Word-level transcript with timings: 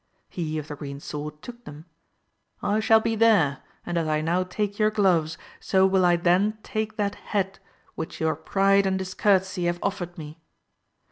He 0.29 0.57
of 0.57 0.67
the 0.67 0.75
green 0.75 0.99
sword 0.99 1.43
took 1.43 1.63
them— 1.63 1.85
I 2.63 2.79
shall 2.79 2.99
be 2.99 3.15
there, 3.15 3.59
and 3.85 3.99
as 3.99 4.07
I 4.07 4.19
now 4.19 4.41
take 4.43 4.79
your 4.79 4.89
gloves, 4.89 5.37
80 5.63 5.79
will 5.89 6.03
I 6.05 6.15
then 6.15 6.57
take 6.63 6.97
that 6.97 7.13
head 7.13 7.59
which 7.93 8.19
your 8.19 8.35
pride 8.35 8.87
and 8.87 8.97
discourtesy 8.97 9.65
have 9.65 9.79
oflFered 9.81 10.17
me. 10.17 10.39